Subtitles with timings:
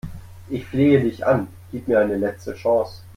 [0.49, 3.03] Ich flehe dich an, gib mir eine letzte Chance!